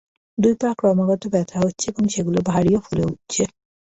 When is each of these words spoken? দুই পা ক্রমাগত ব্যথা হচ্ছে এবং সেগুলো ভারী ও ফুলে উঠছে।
দুই 0.37 0.53
পা 0.61 0.69
ক্রমাগত 0.77 1.23
ব্যথা 1.33 1.57
হচ্ছে 1.65 1.85
এবং 1.91 2.03
সেগুলো 2.13 2.39
ভারী 2.49 2.71
ও 2.75 2.79
ফুলে 2.85 3.03
উঠছে। 3.11 3.43